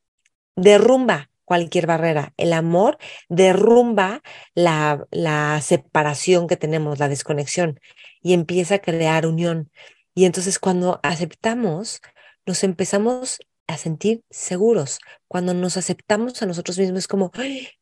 derrumba 0.55 1.29
cualquier 1.45 1.87
barrera. 1.87 2.33
El 2.37 2.53
amor 2.53 2.97
derrumba 3.29 4.21
la, 4.55 5.05
la 5.11 5.61
separación 5.61 6.47
que 6.47 6.57
tenemos, 6.57 6.99
la 6.99 7.09
desconexión, 7.09 7.79
y 8.21 8.33
empieza 8.33 8.75
a 8.75 8.79
crear 8.79 9.25
unión. 9.25 9.71
Y 10.15 10.25
entonces 10.25 10.59
cuando 10.59 10.99
aceptamos, 11.03 12.01
nos 12.45 12.63
empezamos 12.63 13.39
a 13.67 13.77
sentir 13.77 14.23
seguros. 14.29 14.99
Cuando 15.27 15.53
nos 15.53 15.77
aceptamos 15.77 16.41
a 16.41 16.45
nosotros 16.45 16.77
mismos 16.77 16.99
es 16.99 17.07
como, 17.07 17.31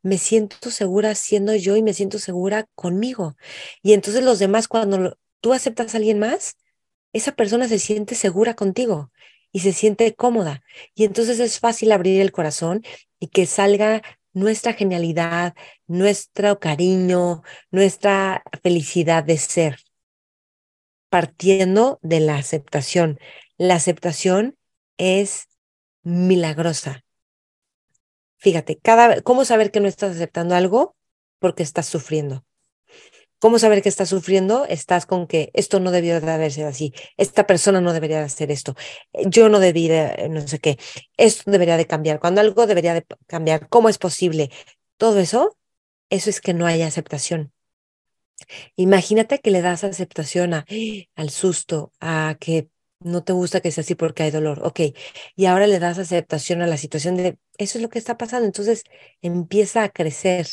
me 0.02 0.18
siento 0.18 0.70
segura 0.72 1.16
siendo 1.16 1.56
yo 1.56 1.76
y 1.76 1.84
me 1.84 1.94
siento 1.94 2.20
segura 2.20 2.68
conmigo. 2.76 3.36
Y 3.82 3.94
entonces 3.94 4.24
los 4.24 4.40
demás, 4.40 4.68
cuando 4.68 5.18
tú 5.42 5.54
aceptas 5.54 5.94
a 5.94 5.98
alguien 5.98 6.20
más, 6.20 6.58
esa 7.14 7.34
persona 7.34 7.68
se 7.68 7.80
siente 7.80 8.16
segura 8.16 8.54
contigo 8.54 9.12
y 9.52 9.60
se 9.60 9.74
siente 9.74 10.14
cómoda. 10.16 10.64
Y 10.96 11.06
entonces 11.06 11.40
es 11.40 11.60
fácil 11.60 11.92
abrir 11.92 12.22
el 12.22 12.32
corazón 12.32 12.84
y 13.20 13.28
que 13.28 13.46
salga 13.46 14.02
nuestra 14.34 14.74
genialidad, 14.74 15.54
nuestro 15.88 16.60
cariño, 16.60 17.44
nuestra 17.70 18.44
felicidad 18.64 19.24
de 19.24 19.38
ser, 19.38 19.80
partiendo 21.10 22.00
de 22.02 22.22
la 22.22 22.36
aceptación. 22.36 23.20
La 23.58 23.76
aceptación 23.76 24.58
es 24.98 25.48
milagrosa. 26.04 27.04
Fíjate, 28.38 28.80
cada, 28.80 29.22
¿cómo 29.22 29.46
saber 29.46 29.72
que 29.72 29.82
no 29.82 29.88
estás 29.88 30.16
aceptando 30.16 30.56
algo? 30.56 30.96
Porque 31.40 31.64
estás 31.64 31.86
sufriendo. 31.86 32.44
¿Cómo 33.42 33.58
saber 33.58 33.82
que 33.82 33.90
estás 33.90 34.10
sufriendo? 34.10 34.66
Estás 34.68 35.08
con 35.08 35.26
que 35.26 35.50
esto 35.56 35.80
no 35.80 35.90
debió 35.90 36.22
de 36.22 36.32
haberse 36.32 36.64
así, 36.64 36.94
esta 37.18 37.48
persona 37.48 37.82
no 37.82 37.92
debería 37.92 38.20
de 38.20 38.26
hacer 38.26 38.52
esto, 38.52 38.76
yo 39.26 39.50
no 39.50 39.60
debía, 39.60 40.16
no 40.30 40.48
sé 40.48 40.60
qué, 40.60 40.78
esto 41.18 41.50
debería 41.50 41.76
de 41.76 41.88
cambiar, 41.88 42.20
cuando 42.20 42.40
algo 42.40 42.68
debería 42.68 42.94
de 42.94 43.04
cambiar, 43.26 43.68
¿cómo 43.68 43.90
es 43.90 43.98
posible? 43.98 44.52
Todo 44.98 45.20
eso, 45.20 45.58
eso 46.12 46.30
es 46.30 46.40
que 46.40 46.54
no 46.54 46.68
hay 46.68 46.84
aceptación. 46.84 47.52
Imagínate 48.76 49.40
que 49.40 49.50
le 49.50 49.62
das 49.64 49.84
aceptación 49.84 50.54
a, 50.54 50.66
al 51.16 51.30
susto, 51.32 51.92
a 52.00 52.38
que 52.40 52.70
no 53.00 53.24
te 53.24 53.34
gusta 53.34 53.62
que 53.62 53.72
sea 53.72 53.82
así 53.82 53.96
porque 53.96 54.22
hay 54.22 54.30
dolor, 54.32 54.62
ok, 54.64 54.82
y 55.36 55.46
ahora 55.46 55.66
le 55.66 55.80
das 55.80 55.98
aceptación 55.98 56.62
a 56.62 56.68
la 56.68 56.78
situación 56.78 57.18
de 57.18 57.40
eso 57.58 57.80
es 57.80 57.82
lo 57.82 57.90
que 57.90 57.98
está 57.98 58.18
pasando, 58.18 58.46
entonces 58.46 58.84
empieza 59.24 59.84
a 59.84 59.90
crecer. 59.90 60.48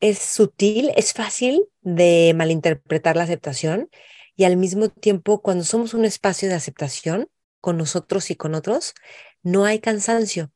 Es 0.00 0.18
sutil, 0.18 0.90
es 0.96 1.12
fácil 1.12 1.66
de 1.80 2.32
malinterpretar 2.36 3.16
la 3.16 3.22
aceptación 3.24 3.88
y 4.36 4.44
al 4.44 4.56
mismo 4.56 4.90
tiempo 4.90 5.40
cuando 5.40 5.64
somos 5.64 5.94
un 5.94 6.04
espacio 6.04 6.48
de 6.48 6.54
aceptación 6.54 7.28
con 7.60 7.78
nosotros 7.78 8.30
y 8.30 8.36
con 8.36 8.54
otros, 8.54 8.94
no 9.42 9.64
hay 9.64 9.80
cansancio, 9.80 10.52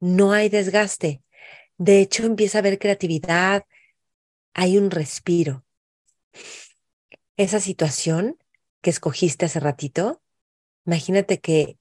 no 0.00 0.32
hay 0.32 0.48
desgaste. 0.48 1.22
De 1.76 2.00
hecho, 2.00 2.24
empieza 2.24 2.58
a 2.58 2.60
haber 2.60 2.78
creatividad, 2.78 3.64
hay 4.54 4.78
un 4.78 4.90
respiro. 4.90 5.64
Esa 7.36 7.60
situación 7.60 8.38
que 8.80 8.90
escogiste 8.90 9.46
hace 9.46 9.60
ratito, 9.60 10.22
imagínate 10.86 11.40
que 11.40 11.78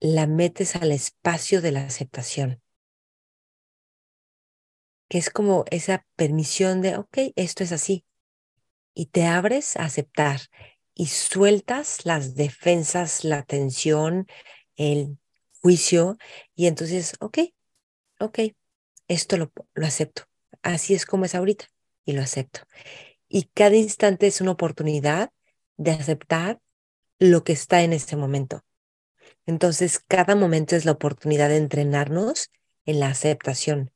la 0.00 0.26
metes 0.26 0.74
al 0.74 0.90
espacio 0.90 1.60
de 1.60 1.72
la 1.72 1.84
aceptación, 1.84 2.61
que 5.12 5.18
es 5.18 5.28
como 5.28 5.66
esa 5.70 6.06
permisión 6.16 6.80
de, 6.80 6.96
ok, 6.96 7.18
esto 7.36 7.62
es 7.62 7.72
así, 7.72 8.06
y 8.94 9.08
te 9.08 9.26
abres 9.26 9.76
a 9.76 9.84
aceptar 9.84 10.40
y 10.94 11.08
sueltas 11.08 12.06
las 12.06 12.34
defensas, 12.34 13.22
la 13.22 13.42
tensión, 13.42 14.26
el 14.74 15.18
juicio, 15.60 16.16
y 16.54 16.66
entonces, 16.66 17.12
ok, 17.20 17.40
ok, 18.20 18.38
esto 19.06 19.36
lo, 19.36 19.52
lo 19.74 19.86
acepto, 19.86 20.22
así 20.62 20.94
es 20.94 21.04
como 21.04 21.26
es 21.26 21.34
ahorita, 21.34 21.66
y 22.06 22.12
lo 22.12 22.22
acepto. 22.22 22.60
Y 23.28 23.50
cada 23.52 23.76
instante 23.76 24.26
es 24.26 24.40
una 24.40 24.52
oportunidad 24.52 25.30
de 25.76 25.90
aceptar 25.90 26.58
lo 27.18 27.44
que 27.44 27.52
está 27.52 27.82
en 27.82 27.92
ese 27.92 28.16
momento. 28.16 28.64
Entonces, 29.44 29.98
cada 29.98 30.36
momento 30.36 30.74
es 30.74 30.86
la 30.86 30.92
oportunidad 30.92 31.50
de 31.50 31.58
entrenarnos 31.58 32.50
en 32.86 32.98
la 32.98 33.08
aceptación. 33.08 33.92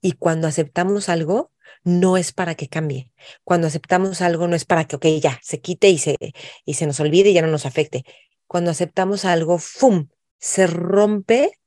Y 0.00 0.12
cuando 0.12 0.46
aceptamos 0.46 1.08
algo, 1.08 1.52
no 1.84 2.16
es 2.16 2.32
para 2.32 2.54
que 2.54 2.68
cambie. 2.68 3.12
Cuando 3.44 3.68
aceptamos 3.68 4.20
algo, 4.20 4.48
no 4.48 4.56
es 4.56 4.64
para 4.64 4.86
que, 4.86 4.96
ok, 4.96 5.06
ya, 5.20 5.38
se 5.42 5.60
quite 5.60 5.88
y 5.88 5.98
se, 5.98 6.16
y 6.64 6.74
se 6.74 6.86
nos 6.86 7.00
olvide 7.00 7.30
y 7.30 7.34
ya 7.34 7.42
no 7.42 7.48
nos 7.48 7.66
afecte. 7.66 8.04
Cuando 8.46 8.70
aceptamos 8.70 9.24
algo, 9.24 9.58
¡fum! 9.58 10.08
Se 10.38 10.66
rompe, 10.66 11.58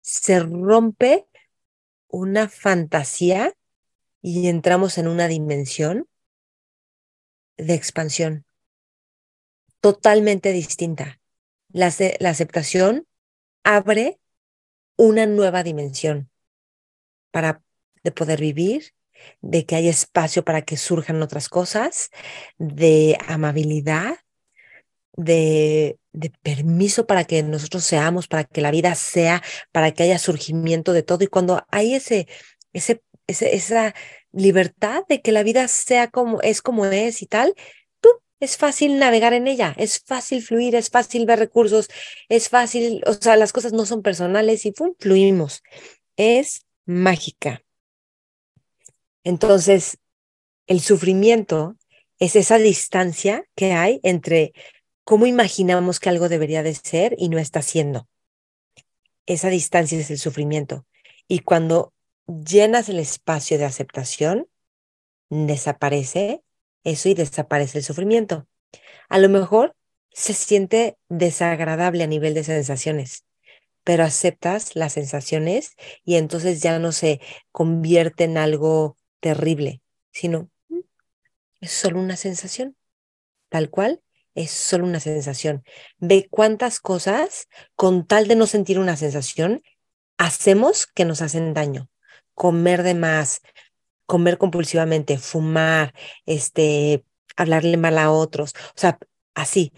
se 0.00 0.40
rompe 0.40 1.26
una 2.08 2.48
fantasía 2.48 3.54
y 4.22 4.48
entramos 4.48 4.98
en 4.98 5.08
una 5.08 5.28
dimensión 5.28 6.08
de 7.56 7.74
expansión 7.74 8.46
totalmente 9.80 10.52
distinta. 10.52 11.20
La, 11.68 11.92
la 12.20 12.30
aceptación 12.30 13.06
abre 13.62 14.18
una 14.96 15.26
nueva 15.26 15.62
dimensión 15.62 16.30
para 17.30 17.62
de 18.04 18.12
poder 18.12 18.40
vivir, 18.40 18.92
de 19.40 19.66
que 19.66 19.76
haya 19.76 19.90
espacio 19.90 20.44
para 20.44 20.62
que 20.62 20.76
surjan 20.76 21.22
otras 21.22 21.48
cosas, 21.48 22.10
de 22.58 23.18
amabilidad, 23.26 24.16
de, 25.16 25.98
de, 26.12 26.30
permiso 26.42 27.06
para 27.06 27.24
que 27.24 27.42
nosotros 27.42 27.84
seamos, 27.84 28.28
para 28.28 28.44
que 28.44 28.60
la 28.60 28.70
vida 28.70 28.94
sea, 28.94 29.42
para 29.72 29.92
que 29.92 30.04
haya 30.04 30.18
surgimiento 30.18 30.92
de 30.92 31.02
todo. 31.02 31.24
Y 31.24 31.26
cuando 31.26 31.64
hay 31.70 31.94
ese, 31.94 32.28
ese, 32.72 33.02
ese 33.26 33.56
esa 33.56 33.94
libertad 34.30 35.02
de 35.08 35.20
que 35.20 35.32
la 35.32 35.42
vida 35.42 35.66
sea 35.66 36.08
como 36.08 36.40
es 36.42 36.62
como 36.62 36.86
es 36.86 37.22
y 37.22 37.26
tal, 37.26 37.54
es 38.40 38.56
fácil 38.56 38.98
navegar 38.98 39.32
en 39.32 39.48
ella, 39.48 39.74
es 39.76 40.00
fácil 40.00 40.42
fluir, 40.42 40.74
es 40.76 40.90
fácil 40.90 41.26
ver 41.26 41.38
recursos, 41.38 41.88
es 42.28 42.48
fácil, 42.48 43.02
o 43.06 43.14
sea, 43.14 43.36
las 43.36 43.52
cosas 43.52 43.72
no 43.72 43.84
son 43.86 44.02
personales 44.02 44.64
y 44.64 44.72
fluimos. 44.98 45.62
Es 46.16 46.64
mágica. 46.88 47.62
Entonces, 49.22 49.98
el 50.66 50.80
sufrimiento 50.80 51.76
es 52.18 52.34
esa 52.34 52.56
distancia 52.56 53.44
que 53.54 53.72
hay 53.72 54.00
entre 54.02 54.54
cómo 55.04 55.26
imaginamos 55.26 56.00
que 56.00 56.08
algo 56.08 56.30
debería 56.30 56.62
de 56.62 56.74
ser 56.74 57.14
y 57.18 57.28
no 57.28 57.38
está 57.38 57.60
siendo. 57.60 58.08
Esa 59.26 59.50
distancia 59.50 59.98
es 59.98 60.10
el 60.10 60.18
sufrimiento. 60.18 60.86
Y 61.28 61.40
cuando 61.40 61.92
llenas 62.26 62.88
el 62.88 62.98
espacio 62.98 63.58
de 63.58 63.66
aceptación, 63.66 64.48
desaparece 65.28 66.42
eso 66.84 67.10
y 67.10 67.14
desaparece 67.14 67.78
el 67.78 67.84
sufrimiento. 67.84 68.46
A 69.10 69.18
lo 69.18 69.28
mejor 69.28 69.76
se 70.10 70.32
siente 70.32 70.96
desagradable 71.10 72.02
a 72.02 72.06
nivel 72.06 72.32
de 72.32 72.44
sensaciones, 72.44 73.24
pero 73.88 74.04
aceptas 74.04 74.76
las 74.76 74.92
sensaciones 74.92 75.74
y 76.04 76.16
entonces 76.16 76.60
ya 76.60 76.78
no 76.78 76.92
se 76.92 77.22
convierte 77.52 78.24
en 78.24 78.36
algo 78.36 78.98
terrible, 79.18 79.80
sino 80.10 80.50
es 81.62 81.70
solo 81.70 81.98
una 81.98 82.18
sensación, 82.18 82.76
tal 83.48 83.70
cual 83.70 84.02
es 84.34 84.50
solo 84.50 84.84
una 84.84 85.00
sensación. 85.00 85.64
Ve 85.96 86.28
cuántas 86.30 86.80
cosas, 86.80 87.48
con 87.76 88.06
tal 88.06 88.28
de 88.28 88.36
no 88.36 88.46
sentir 88.46 88.78
una 88.78 88.94
sensación, 88.98 89.62
hacemos 90.18 90.86
que 90.86 91.06
nos 91.06 91.22
hacen 91.22 91.54
daño. 91.54 91.88
Comer 92.34 92.82
de 92.82 92.92
más, 92.92 93.40
comer 94.04 94.36
compulsivamente, 94.36 95.16
fumar, 95.16 95.94
este, 96.26 97.06
hablarle 97.36 97.78
mal 97.78 97.96
a 97.96 98.10
otros, 98.12 98.52
o 98.54 98.78
sea, 98.78 98.98
así, 99.34 99.72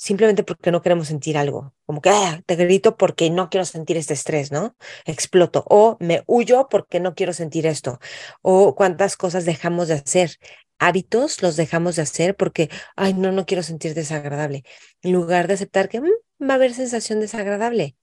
simplemente 0.00 0.44
porque 0.44 0.70
no 0.72 0.80
queremos 0.80 1.08
sentir 1.08 1.36
algo, 1.36 1.74
como 1.84 2.00
que 2.00 2.08
ah, 2.08 2.42
te 2.46 2.56
grito 2.56 2.96
porque 2.96 3.28
no 3.30 3.50
quiero 3.50 3.66
sentir 3.66 3.98
este 3.98 4.14
estrés, 4.14 4.50
¿no? 4.50 4.74
Exploto, 5.04 5.62
o 5.68 5.98
me 6.00 6.22
huyo 6.26 6.68
porque 6.70 7.00
no 7.00 7.14
quiero 7.14 7.34
sentir 7.34 7.66
esto, 7.66 8.00
o 8.40 8.74
cuántas 8.74 9.16
cosas 9.18 9.44
dejamos 9.44 9.88
de 9.88 9.94
hacer. 9.94 10.38
Hábitos 10.78 11.42
los 11.42 11.56
dejamos 11.56 11.96
de 11.96 12.02
hacer 12.02 12.34
porque, 12.34 12.70
ay, 12.96 13.12
no, 13.12 13.30
no 13.32 13.44
quiero 13.44 13.62
sentir 13.62 13.92
desagradable. 13.94 14.64
En 15.02 15.12
lugar 15.12 15.48
de 15.48 15.54
aceptar 15.54 15.90
que 15.90 16.00
mm, 16.00 16.06
va 16.48 16.54
a 16.54 16.56
haber 16.56 16.72
sensación 16.72 17.20
desagradable. 17.20 17.96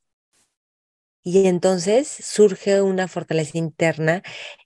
Y 1.23 1.47
entonces 1.47 2.07
surge 2.07 2.81
una 2.81 3.07
fortaleza 3.07 3.57
interna 3.57 4.21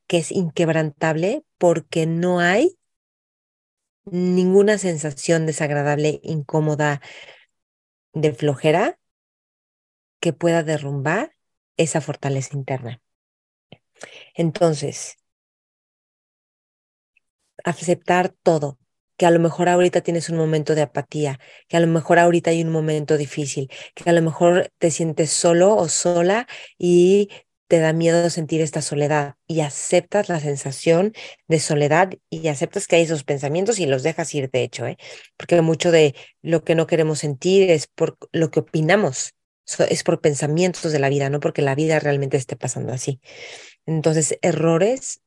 que 0.07 0.17
es 0.17 0.31
inquebrantable 0.33 1.43
porque 1.57 2.05
no 2.05 2.41
hay 2.41 2.77
ninguna 4.05 4.77
sensación 4.77 5.45
desagradable, 5.45 6.19
incómoda, 6.23 7.01
de 8.13 8.33
flojera 8.33 8.99
que 10.19 10.33
pueda 10.33 10.63
derrumbar 10.63 11.35
esa 11.77 12.01
fortaleza 12.01 12.55
interna. 12.55 13.01
Entonces, 14.35 15.17
aceptar 17.63 18.29
todo, 18.29 18.79
que 19.17 19.25
a 19.25 19.31
lo 19.31 19.39
mejor 19.39 19.69
ahorita 19.69 20.01
tienes 20.01 20.29
un 20.29 20.37
momento 20.37 20.73
de 20.75 20.81
apatía, 20.81 21.39
que 21.67 21.77
a 21.77 21.79
lo 21.79 21.87
mejor 21.87 22.19
ahorita 22.19 22.49
hay 22.49 22.63
un 22.63 22.71
momento 22.71 23.17
difícil, 23.17 23.69
que 23.93 24.09
a 24.09 24.13
lo 24.13 24.21
mejor 24.21 24.71
te 24.79 24.91
sientes 24.91 25.31
solo 25.31 25.75
o 25.75 25.87
sola 25.89 26.47
y 26.77 27.29
te 27.71 27.79
da 27.79 27.93
miedo 27.93 28.29
sentir 28.29 28.59
esta 28.59 28.81
soledad 28.81 29.35
y 29.47 29.61
aceptas 29.61 30.27
la 30.27 30.41
sensación 30.41 31.13
de 31.47 31.57
soledad 31.61 32.11
y 32.29 32.49
aceptas 32.49 32.85
que 32.85 32.97
hay 32.97 33.03
esos 33.03 33.23
pensamientos 33.23 33.79
y 33.79 33.85
los 33.85 34.03
dejas 34.03 34.35
ir, 34.35 34.49
de 34.51 34.63
hecho, 34.63 34.85
¿eh? 34.85 34.97
porque 35.37 35.61
mucho 35.61 35.89
de 35.89 36.13
lo 36.41 36.65
que 36.65 36.75
no 36.75 36.85
queremos 36.85 37.19
sentir 37.19 37.71
es 37.71 37.87
por 37.87 38.17
lo 38.33 38.51
que 38.51 38.59
opinamos, 38.59 39.35
es 39.87 40.03
por 40.03 40.19
pensamientos 40.19 40.91
de 40.91 40.99
la 40.99 41.07
vida, 41.07 41.29
no 41.29 41.39
porque 41.39 41.61
la 41.61 41.73
vida 41.73 41.97
realmente 42.01 42.35
esté 42.35 42.57
pasando 42.57 42.91
así. 42.91 43.21
Entonces, 43.85 44.37
errores, 44.41 45.21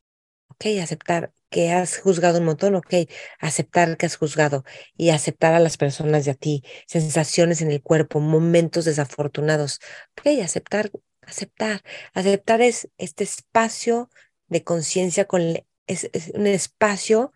ok, 0.49 0.67
aceptar 0.83 1.33
que 1.49 1.73
has 1.73 1.97
juzgado 1.97 2.41
un 2.41 2.45
montón, 2.45 2.75
ok, 2.75 3.09
aceptar 3.39 3.97
que 3.97 4.05
has 4.05 4.17
juzgado 4.17 4.65
y 4.99 5.11
aceptar 5.11 5.55
a 5.55 5.61
las 5.61 5.79
personas 5.79 6.27
de 6.27 6.33
a 6.33 6.35
ti, 6.35 6.63
sensaciones 6.87 7.63
en 7.63 7.71
el 7.71 7.81
cuerpo, 7.81 8.21
momentos 8.21 8.85
desafortunados, 8.85 9.81
ok, 10.19 10.43
aceptar, 10.43 10.91
aceptar. 11.27 11.83
Aceptar 12.13 12.61
es 12.61 12.89
este 12.99 13.25
espacio 13.25 14.11
de 14.49 14.65
conciencia 14.65 15.27
con, 15.27 15.43
es, 15.87 16.11
un 16.35 16.47
espacio 16.47 17.33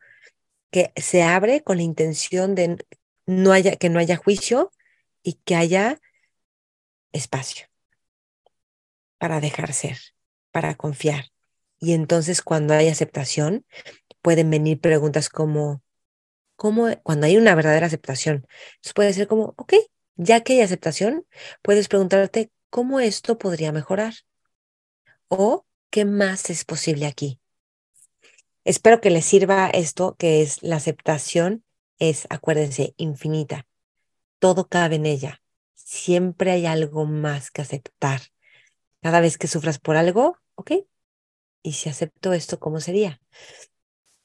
que 0.70 0.92
se 0.96 1.22
abre 1.22 1.62
con 1.62 1.78
la 1.78 1.82
intención 1.82 2.54
de 2.54 2.84
no 3.26 3.52
haya, 3.52 3.76
que 3.76 3.88
no 3.88 3.98
haya 3.98 4.16
juicio 4.16 4.70
y 5.22 5.34
que 5.44 5.54
haya 5.54 6.00
espacio 7.12 7.66
para 9.18 9.40
dejar 9.40 9.72
ser, 9.72 9.98
para 10.52 10.74
confiar. 10.76 11.26
Y 11.80 11.92
entonces 11.92 12.42
cuando 12.42 12.74
hay 12.74 12.88
aceptación, 12.88 13.64
pueden 14.22 14.50
venir 14.50 14.80
preguntas 14.80 15.28
como, 15.28 15.82
¿cómo, 16.56 16.88
cuando 17.02 17.26
hay 17.26 17.36
una 17.36 17.54
verdadera 17.54 17.86
aceptación? 17.86 18.46
puede 18.94 19.12
ser 19.12 19.28
como, 19.28 19.54
ok, 19.56 19.74
ya 20.16 20.40
que 20.42 20.54
hay 20.54 20.60
aceptación, 20.62 21.26
puedes 21.62 21.88
preguntarte, 21.88 22.50
¿cómo 22.70 23.00
esto 23.00 23.38
podría 23.38 23.72
mejorar? 23.72 24.14
¿O 25.28 25.66
qué 25.90 26.04
más 26.04 26.50
es 26.50 26.64
posible 26.64 27.06
aquí? 27.06 27.40
Espero 28.64 29.00
que 29.00 29.10
les 29.10 29.24
sirva 29.24 29.68
esto, 29.70 30.16
que 30.18 30.42
es 30.42 30.62
la 30.62 30.76
aceptación, 30.76 31.64
es, 31.98 32.26
acuérdense, 32.30 32.94
infinita. 32.96 33.66
Todo 34.38 34.68
cabe 34.68 34.96
en 34.96 35.06
ella. 35.06 35.42
Siempre 35.74 36.50
hay 36.50 36.66
algo 36.66 37.06
más 37.06 37.50
que 37.50 37.62
aceptar. 37.62 38.20
Cada 39.00 39.20
vez 39.20 39.38
que 39.38 39.46
sufras 39.46 39.78
por 39.78 39.96
algo, 39.96 40.36
ok, 40.54 40.72
y 41.62 41.72
si 41.72 41.88
acepto 41.88 42.32
esto, 42.32 42.58
¿cómo 42.58 42.80
sería? 42.80 43.20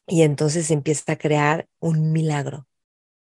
Y 0.08 0.24
entonces 0.24 0.72
empieza 0.72 1.14
a 1.14 1.18
crear 1.18 1.68
un 1.80 2.12
milagro. 2.12 2.68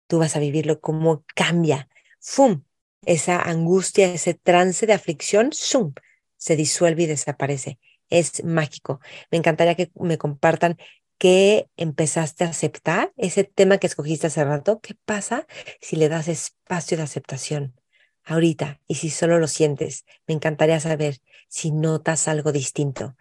Tú 0.07 0.19
vas 0.19 0.35
a 0.35 0.39
vivirlo 0.39 0.81
como 0.81 1.23
cambia. 1.35 1.87
¡Fum! 2.19 2.63
Esa 3.05 3.41
angustia, 3.41 4.13
ese 4.13 4.33
trance 4.35 4.85
de 4.85 4.93
aflicción, 4.93 5.51
¡sum! 5.53 5.93
Se 6.37 6.55
disuelve 6.55 7.03
y 7.03 7.07
desaparece. 7.07 7.79
Es 8.09 8.43
mágico. 8.43 8.99
Me 9.31 9.37
encantaría 9.37 9.75
que 9.75 9.91
me 9.95 10.17
compartan 10.17 10.77
qué 11.17 11.67
empezaste 11.77 12.43
a 12.43 12.49
aceptar, 12.49 13.13
ese 13.15 13.43
tema 13.43 13.77
que 13.77 13.87
escogiste 13.87 14.27
hace 14.27 14.43
rato. 14.43 14.81
¿Qué 14.81 14.95
pasa 15.05 15.47
si 15.79 15.95
le 15.95 16.09
das 16.09 16.27
espacio 16.27 16.97
de 16.97 17.03
aceptación? 17.03 17.75
Ahorita, 18.23 18.81
y 18.87 18.95
si 18.95 19.09
solo 19.09 19.39
lo 19.39 19.47
sientes, 19.47 20.05
me 20.27 20.33
encantaría 20.33 20.79
saber 20.79 21.21
si 21.47 21.71
notas 21.71 22.27
algo 22.27 22.51
distinto. 22.51 23.15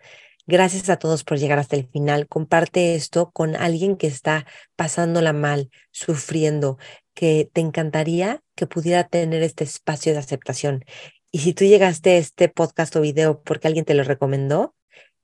Gracias 0.46 0.90
a 0.90 0.96
todos 0.96 1.24
por 1.24 1.38
llegar 1.38 1.58
hasta 1.58 1.76
el 1.76 1.88
final. 1.88 2.26
Comparte 2.26 2.94
esto 2.94 3.30
con 3.30 3.54
alguien 3.54 3.96
que 3.96 4.06
está 4.06 4.46
pasándola 4.76 5.32
mal, 5.32 5.70
sufriendo, 5.90 6.78
que 7.14 7.50
te 7.52 7.60
encantaría 7.60 8.42
que 8.54 8.66
pudiera 8.66 9.08
tener 9.08 9.42
este 9.42 9.64
espacio 9.64 10.12
de 10.12 10.18
aceptación. 10.18 10.84
Y 11.30 11.40
si 11.40 11.54
tú 11.54 11.64
llegaste 11.64 12.10
a 12.10 12.18
este 12.18 12.48
podcast 12.48 12.94
o 12.96 13.00
video 13.00 13.42
porque 13.42 13.68
alguien 13.68 13.84
te 13.84 13.94
lo 13.94 14.04
recomendó, 14.04 14.74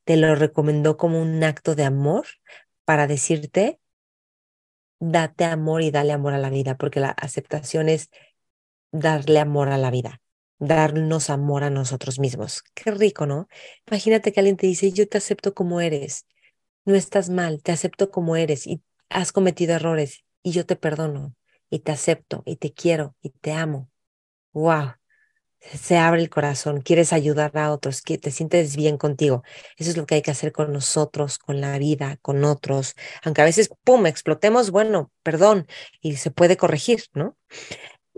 te 0.04 0.16
lo 0.16 0.34
recomendó 0.34 0.96
como 0.96 1.20
un 1.20 1.42
acto 1.42 1.74
de 1.74 1.84
amor 1.84 2.26
para 2.84 3.06
decirte, 3.06 3.80
date 5.00 5.44
amor 5.44 5.82
y 5.82 5.90
dale 5.90 6.12
amor 6.12 6.32
a 6.34 6.38
la 6.38 6.50
vida, 6.50 6.76
porque 6.76 7.00
la 7.00 7.10
aceptación 7.10 7.88
es 7.88 8.10
darle 8.92 9.40
amor 9.40 9.68
a 9.68 9.78
la 9.78 9.90
vida 9.90 10.20
darnos 10.58 11.30
amor 11.30 11.64
a 11.64 11.70
nosotros 11.70 12.18
mismos. 12.18 12.62
Qué 12.74 12.90
rico, 12.90 13.26
¿no? 13.26 13.48
Imagínate 13.86 14.32
que 14.32 14.40
alguien 14.40 14.56
te 14.56 14.66
dice, 14.66 14.92
yo 14.92 15.08
te 15.08 15.18
acepto 15.18 15.54
como 15.54 15.80
eres, 15.80 16.26
no 16.84 16.94
estás 16.94 17.30
mal, 17.30 17.62
te 17.62 17.72
acepto 17.72 18.10
como 18.10 18.36
eres 18.36 18.66
y 18.66 18.82
has 19.08 19.32
cometido 19.32 19.74
errores 19.74 20.24
y 20.42 20.52
yo 20.52 20.66
te 20.66 20.76
perdono 20.76 21.35
y 21.70 21.80
te 21.80 21.92
acepto 21.92 22.42
y 22.46 22.56
te 22.56 22.72
quiero 22.72 23.14
y 23.22 23.30
te 23.30 23.52
amo. 23.52 23.90
¡Wow! 24.52 24.94
Se 25.60 25.96
abre 25.98 26.20
el 26.20 26.30
corazón, 26.30 26.80
quieres 26.80 27.12
ayudar 27.12 27.56
a 27.58 27.72
otros, 27.72 28.00
que 28.02 28.18
te 28.18 28.30
sientes 28.30 28.76
bien 28.76 28.98
contigo. 28.98 29.42
Eso 29.76 29.90
es 29.90 29.96
lo 29.96 30.06
que 30.06 30.16
hay 30.16 30.22
que 30.22 30.30
hacer 30.30 30.52
con 30.52 30.72
nosotros, 30.72 31.38
con 31.38 31.60
la 31.60 31.76
vida, 31.78 32.18
con 32.22 32.44
otros. 32.44 32.94
Aunque 33.24 33.42
a 33.42 33.44
veces, 33.44 33.70
¡pum!, 33.84 34.06
explotemos, 34.06 34.70
bueno, 34.70 35.10
perdón, 35.22 35.66
y 36.00 36.16
se 36.16 36.30
puede 36.30 36.56
corregir, 36.56 37.04
¿no? 37.14 37.36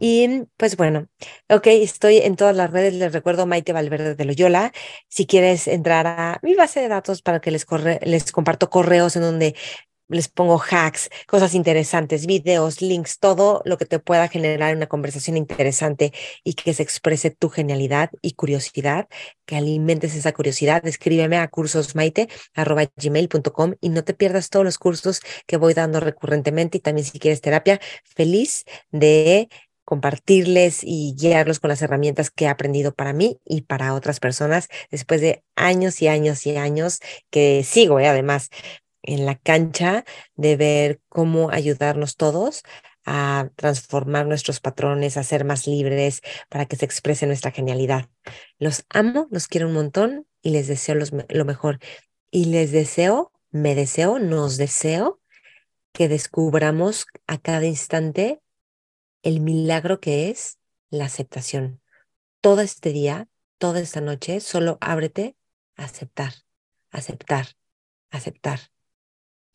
Y 0.01 0.45
pues 0.57 0.77
bueno, 0.77 1.09
ok, 1.49 1.67
estoy 1.69 2.19
en 2.19 2.37
todas 2.37 2.55
las 2.55 2.71
redes, 2.71 2.95
les 2.95 3.13
recuerdo 3.13 3.47
Maite 3.47 3.73
Valverde 3.73 4.15
de 4.15 4.25
Loyola. 4.25 4.73
Si 5.09 5.27
quieres 5.27 5.67
entrar 5.67 6.07
a 6.07 6.39
mi 6.43 6.55
base 6.55 6.81
de 6.81 6.89
datos 6.89 7.21
para 7.21 7.41
que 7.41 7.51
les, 7.51 7.65
corre, 7.65 7.99
les 8.05 8.31
comparto 8.31 8.71
correos 8.71 9.17
en 9.17 9.23
donde 9.23 9.57
les 10.09 10.29
pongo 10.29 10.61
hacks, 10.61 11.09
cosas 11.27 11.55
interesantes, 11.55 12.27
videos, 12.27 12.83
links, 12.83 13.19
todo 13.19 13.63
lo 13.65 13.79
que 13.79 13.87
te 13.87 13.99
pueda 13.99 14.29
generar 14.29 14.77
una 14.77 14.87
conversación 14.87 15.37
interesante 15.37 16.13
y 16.45 16.55
que 16.55 16.73
se 16.75 16.83
exprese 16.83 17.31
tu 17.31 17.49
genialidad 17.51 18.11
y 18.23 18.33
curiosidad, 18.33 19.09
que 19.45 19.57
alimentes 19.57 20.15
esa 20.15 20.33
curiosidad. 20.33 20.87
Escríbeme 20.87 21.37
a 21.37 21.49
cursosmaite.gmail.com 21.49 23.75
y 23.81 23.89
no 23.91 24.05
te 24.05 24.15
pierdas 24.15 24.51
todos 24.51 24.65
los 24.65 24.79
cursos 24.79 25.21
que 25.47 25.57
voy 25.57 25.75
dando 25.75 26.01
recurrentemente 26.01 26.79
y 26.79 26.81
también 26.81 27.07
si 27.07 27.19
quieres 27.19 27.41
terapia, 27.41 27.81
feliz 28.05 28.65
de 28.91 29.49
compartirles 29.85 30.81
y 30.83 31.15
guiarlos 31.19 31.61
con 31.61 31.69
las 31.69 31.81
herramientas 31.81 32.31
que 32.31 32.45
he 32.45 32.49
aprendido 32.49 32.93
para 32.93 33.15
mí 33.15 33.39
y 33.47 33.63
para 33.63 33.95
otras 33.95 34.21
personas 34.21 34.69
después 34.91 35.23
de 35.23 35.43
años 35.57 36.03
y 36.03 36.09
años 36.09 36.47
y 36.47 36.59
años 36.59 37.01
que 37.31 37.65
sigo, 37.65 37.99
¿eh? 37.99 38.07
además, 38.07 38.51
en 39.09 39.25
la 39.25 39.37
cancha 39.37 40.05
de 40.37 40.57
ver 40.57 41.01
cómo 41.09 41.51
ayudarnos 41.51 42.17
todos 42.17 42.63
a 43.07 43.49
transformar 43.57 44.27
nuestros 44.27 44.61
patrones, 44.61 45.17
a 45.17 45.23
ser 45.23 45.47
más 45.47 45.67
libres, 45.67 46.21
para 46.51 46.67
que 46.67 46.77
se 46.77 46.85
exprese 46.85 47.27
nuestra 47.27 47.51
genialidad. 47.51 48.11
Los 48.59 48.85
amo, 48.91 49.27
los 49.31 49.49
quiero 49.49 49.69
un 49.69 49.73
montón 49.73 50.27
y 50.43 50.51
les 50.51 50.69
deseo 50.69 50.95
lo 50.95 51.45
mejor. 51.47 51.79
Y 52.31 52.47
les 52.47 52.71
deseo, 52.71 53.33
me 53.51 53.75
deseo, 53.75 54.19
nos 54.19 54.59
deseo 54.59 55.23
que 55.93 56.09
descubramos 56.09 57.07
a 57.27 57.39
cada 57.39 57.65
instante 57.65 58.43
el 59.23 59.41
milagro 59.41 60.01
que 60.01 60.29
es 60.29 60.59
la 60.91 61.07
aceptación. 61.07 61.81
Todo 62.43 62.61
este 62.61 62.93
día, 62.93 63.27
toda 63.57 63.81
esta 63.81 64.03
noche, 64.03 64.41
solo 64.41 64.77
ábrete 64.83 65.35
a 65.77 65.85
aceptar, 65.85 66.35
aceptar, 66.91 67.47
aceptar 68.11 68.61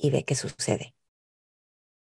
y 0.03 0.11
ve 0.11 0.23
qué 0.25 0.35
sucede. 0.35 0.92